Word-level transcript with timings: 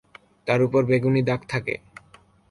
তার 0.47 0.59
ওপর 0.63 0.81
বেগুনী 0.85 1.21
দাগ 1.23 1.41
থাকে। 1.49 1.75